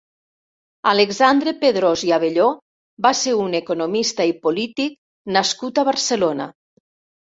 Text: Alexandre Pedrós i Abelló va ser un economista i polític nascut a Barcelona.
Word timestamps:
Alexandre 0.91 1.51
Pedrós 1.65 2.05
i 2.07 2.13
Abelló 2.17 2.47
va 3.07 3.11
ser 3.19 3.35
un 3.43 3.53
economista 3.61 4.27
i 4.33 4.37
polític 4.47 4.99
nascut 5.37 5.83
a 5.83 5.87
Barcelona. 5.91 6.49